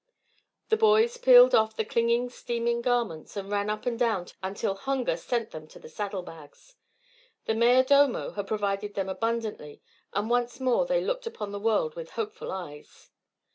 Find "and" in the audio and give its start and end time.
3.37-3.51, 3.85-3.99, 10.11-10.27